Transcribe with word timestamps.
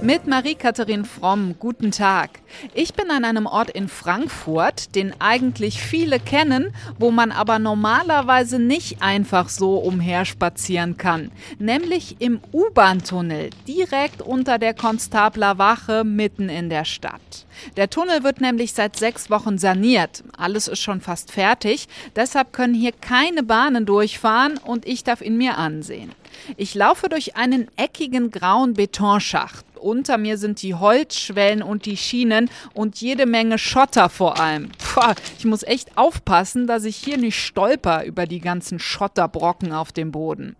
Mit 0.00 0.28
Marie-Katharin 0.28 1.04
Fromm, 1.04 1.56
guten 1.58 1.90
Tag. 1.90 2.38
Ich 2.72 2.94
bin 2.94 3.10
an 3.10 3.24
einem 3.24 3.46
Ort 3.46 3.70
in 3.70 3.88
Frankfurt, 3.88 4.94
den 4.94 5.12
eigentlich 5.20 5.82
viele 5.82 6.20
kennen, 6.20 6.72
wo 7.00 7.10
man 7.10 7.32
aber 7.32 7.58
normalerweise 7.58 8.60
nicht 8.60 9.02
einfach 9.02 9.48
so 9.48 9.74
umherspazieren 9.74 10.96
kann. 10.98 11.32
Nämlich 11.58 12.20
im 12.20 12.40
U-Bahn-Tunnel, 12.52 13.50
direkt 13.66 14.22
unter 14.22 14.58
der 14.58 14.72
Konstabler 14.72 15.58
Wache 15.58 16.04
mitten 16.04 16.48
in 16.48 16.70
der 16.70 16.84
Stadt. 16.84 17.46
Der 17.76 17.90
Tunnel 17.90 18.22
wird 18.22 18.40
nämlich 18.40 18.74
seit 18.74 18.94
sechs 18.96 19.30
Wochen 19.30 19.58
saniert. 19.58 20.22
Alles 20.36 20.68
ist 20.68 20.80
schon 20.80 21.00
fast 21.00 21.32
fertig. 21.32 21.88
Deshalb 22.14 22.52
können 22.52 22.74
hier 22.74 22.92
keine 22.92 23.42
Bahnen 23.42 23.84
durchfahren 23.84 24.58
und 24.58 24.86
ich 24.86 25.02
darf 25.02 25.22
ihn 25.22 25.36
mir 25.36 25.58
ansehen. 25.58 26.12
Ich 26.56 26.76
laufe 26.76 27.08
durch 27.08 27.36
einen 27.36 27.66
eckigen 27.76 28.30
grauen 28.30 28.74
Betonschacht. 28.74 29.64
Unter 29.78 30.18
mir 30.18 30.38
sind 30.38 30.62
die 30.62 30.74
Holzschwellen 30.74 31.62
und 31.62 31.86
die 31.86 31.96
Schienen 31.96 32.50
und 32.74 33.00
jede 33.00 33.26
Menge 33.26 33.58
Schotter 33.58 34.08
vor 34.08 34.40
allem. 34.40 34.70
Puh, 34.78 35.14
ich 35.38 35.44
muss 35.44 35.62
echt 35.62 35.96
aufpassen, 35.96 36.66
dass 36.66 36.84
ich 36.84 36.96
hier 36.96 37.18
nicht 37.18 37.38
stolper 37.38 38.04
über 38.04 38.26
die 38.26 38.40
ganzen 38.40 38.78
Schotterbrocken 38.78 39.72
auf 39.72 39.92
dem 39.92 40.12
Boden. 40.12 40.56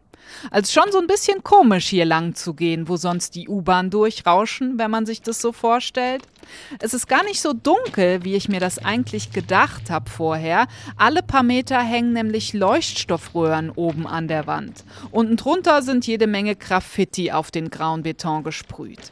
Also 0.50 0.80
schon 0.80 0.92
so 0.92 0.98
ein 0.98 1.06
bisschen 1.06 1.42
komisch 1.42 1.88
hier 1.88 2.04
lang 2.04 2.34
zu 2.34 2.54
gehen, 2.54 2.88
wo 2.88 2.96
sonst 2.96 3.34
die 3.34 3.48
U-Bahn 3.48 3.90
durchrauschen, 3.90 4.78
wenn 4.78 4.90
man 4.90 5.06
sich 5.06 5.22
das 5.22 5.40
so 5.40 5.52
vorstellt. 5.52 6.22
Es 6.78 6.94
ist 6.94 7.08
gar 7.08 7.24
nicht 7.24 7.40
so 7.40 7.52
dunkel, 7.52 8.24
wie 8.24 8.34
ich 8.34 8.48
mir 8.48 8.60
das 8.60 8.78
eigentlich 8.78 9.32
gedacht 9.32 9.90
habe 9.90 10.08
vorher. 10.08 10.66
Alle 10.96 11.22
paar 11.22 11.42
Meter 11.42 11.80
hängen 11.80 12.12
nämlich 12.12 12.52
Leuchtstoffröhren 12.52 13.70
oben 13.70 14.06
an 14.06 14.28
der 14.28 14.46
Wand. 14.46 14.84
Unten 15.10 15.36
drunter 15.36 15.82
sind 15.82 16.06
jede 16.06 16.26
Menge 16.26 16.56
Graffiti 16.56 17.32
auf 17.32 17.50
den 17.50 17.70
grauen 17.70 18.02
Beton 18.02 18.44
gesprüht. 18.44 19.10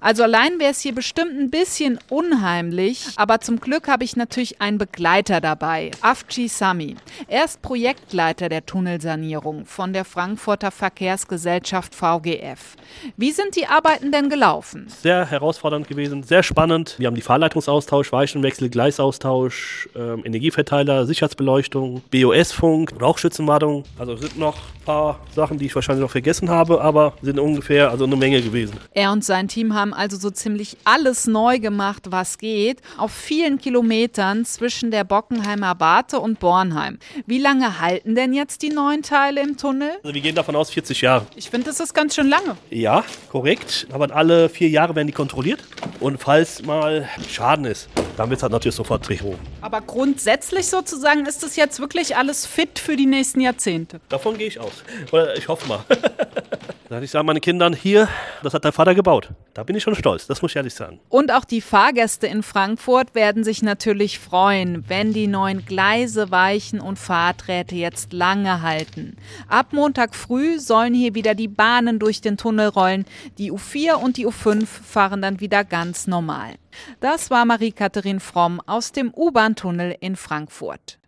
Also 0.00 0.22
allein 0.22 0.58
wäre 0.58 0.70
es 0.70 0.80
hier 0.80 0.94
bestimmt 0.94 1.38
ein 1.38 1.50
bisschen 1.50 1.98
unheimlich, 2.08 3.06
aber 3.16 3.40
zum 3.40 3.60
Glück 3.60 3.88
habe 3.88 4.04
ich 4.04 4.16
natürlich 4.16 4.60
einen 4.60 4.78
Begleiter 4.78 5.40
dabei, 5.40 5.90
Afji 6.00 6.48
Sami. 6.48 6.96
Er 7.28 7.44
ist 7.44 7.62
Projektleiter 7.62 8.48
der 8.48 8.64
Tunnelsanierung 8.66 9.66
von 9.66 9.92
der 9.92 10.04
Frankfurter 10.04 10.70
Verkehrsgesellschaft 10.70 11.94
VGF. 11.94 12.76
Wie 13.16 13.32
sind 13.32 13.56
die 13.56 13.66
Arbeiten 13.66 14.12
denn 14.12 14.28
gelaufen? 14.28 14.86
Sehr 15.02 15.26
herausfordernd 15.26 15.88
gewesen, 15.88 16.22
sehr 16.22 16.42
spannend. 16.42 16.94
Wir 16.98 17.06
haben 17.06 17.14
die 17.14 17.20
Fahrleitungsaustausch, 17.20 18.12
Weichenwechsel, 18.12 18.70
Gleisaustausch, 18.70 19.88
äh, 19.94 20.20
Energieverteiler, 20.20 21.06
Sicherheitsbeleuchtung, 21.06 22.02
BOS-Funk, 22.10 22.94
Rauchschützenwartung. 23.00 23.84
Also 23.98 24.14
es 24.14 24.20
sind 24.20 24.38
noch 24.38 24.56
ein 24.56 24.84
paar 24.84 25.20
Sachen, 25.34 25.58
die 25.58 25.66
ich 25.66 25.74
wahrscheinlich 25.74 26.02
noch 26.02 26.10
vergessen 26.10 26.48
habe, 26.48 26.80
aber 26.80 27.14
sind 27.22 27.38
ungefähr 27.38 27.90
also 27.90 28.04
eine 28.04 28.16
Menge 28.16 28.40
gewesen. 28.42 28.76
Er 28.92 29.12
und 29.12 29.24
sein 29.24 29.48
Team 29.48 29.59
haben 29.68 29.94
also 29.94 30.16
so 30.16 30.30
ziemlich 30.30 30.76
alles 30.84 31.26
neu 31.26 31.58
gemacht, 31.58 32.04
was 32.10 32.38
geht, 32.38 32.80
auf 32.96 33.12
vielen 33.12 33.58
Kilometern 33.58 34.44
zwischen 34.44 34.90
der 34.90 35.04
Bockenheimer 35.04 35.78
Warte 35.78 36.18
und 36.18 36.40
Bornheim. 36.40 36.98
Wie 37.26 37.38
lange 37.38 37.80
halten 37.80 38.14
denn 38.14 38.32
jetzt 38.32 38.62
die 38.62 38.70
neuen 38.70 39.02
Teile 39.02 39.42
im 39.42 39.56
Tunnel? 39.56 39.90
Also 40.02 40.14
wir 40.14 40.20
gehen 40.20 40.34
davon 40.34 40.56
aus 40.56 40.70
40 40.70 41.00
Jahre. 41.02 41.26
Ich 41.36 41.50
finde, 41.50 41.66
das 41.66 41.80
ist 41.80 41.94
ganz 41.94 42.14
schön 42.14 42.28
lange. 42.28 42.56
Ja, 42.70 43.04
korrekt. 43.30 43.86
Aber 43.92 44.14
alle 44.14 44.48
vier 44.48 44.68
Jahre 44.68 44.94
werden 44.94 45.06
die 45.06 45.12
kontrolliert. 45.12 45.60
Und 46.00 46.18
falls 46.18 46.62
mal 46.62 47.08
Schaden 47.28 47.66
ist, 47.66 47.88
dann 48.16 48.30
wird 48.30 48.38
es 48.38 48.42
halt 48.42 48.52
natürlich 48.52 48.74
sofort 48.74 49.06
behoben. 49.06 49.38
Aber 49.60 49.80
grundsätzlich 49.80 50.66
sozusagen 50.66 51.26
ist 51.26 51.42
das 51.42 51.56
jetzt 51.56 51.80
wirklich 51.80 52.16
alles 52.16 52.46
fit 52.46 52.78
für 52.78 52.96
die 52.96 53.06
nächsten 53.06 53.40
Jahrzehnte. 53.40 54.00
Davon 54.08 54.38
gehe 54.38 54.46
ich 54.46 54.58
aus. 54.58 54.72
Oder 55.12 55.36
ich 55.36 55.48
hoffe 55.48 55.68
mal. 55.68 55.84
Dann 56.90 57.04
ich 57.04 57.12
sage 57.12 57.24
meinen 57.24 57.40
Kindern, 57.40 57.72
hier, 57.72 58.08
das 58.42 58.52
hat 58.52 58.64
dein 58.64 58.72
Vater 58.72 58.96
gebaut. 58.96 59.30
Da 59.54 59.62
bin 59.62 59.76
ich 59.76 59.82
schon 59.84 59.94
stolz, 59.94 60.26
das 60.26 60.42
muss 60.42 60.50
ich 60.50 60.56
ehrlich 60.56 60.74
sagen. 60.74 60.98
Und 61.08 61.30
auch 61.30 61.44
die 61.44 61.60
Fahrgäste 61.60 62.26
in 62.26 62.42
Frankfurt 62.42 63.14
werden 63.14 63.44
sich 63.44 63.62
natürlich 63.62 64.18
freuen, 64.18 64.88
wenn 64.88 65.12
die 65.12 65.28
neuen 65.28 65.64
Gleise, 65.64 66.32
Weichen 66.32 66.80
und 66.80 66.98
Fahrträte 66.98 67.76
jetzt 67.76 68.12
lange 68.12 68.62
halten. 68.62 69.16
Ab 69.46 69.72
Montag 69.72 70.16
früh 70.16 70.58
sollen 70.58 70.92
hier 70.92 71.14
wieder 71.14 71.36
die 71.36 71.46
Bahnen 71.46 72.00
durch 72.00 72.22
den 72.22 72.36
Tunnel 72.36 72.66
rollen. 72.66 73.04
Die 73.38 73.52
U4 73.52 73.92
und 73.92 74.16
die 74.16 74.26
U5 74.26 74.66
fahren 74.66 75.22
dann 75.22 75.38
wieder 75.38 75.62
ganz 75.62 76.08
normal. 76.08 76.56
Das 76.98 77.30
war 77.30 77.44
Marie-Katharin 77.44 78.18
Fromm 78.18 78.60
aus 78.66 78.90
dem 78.90 79.14
U-Bahn-Tunnel 79.14 79.96
in 80.00 80.16
Frankfurt. 80.16 80.99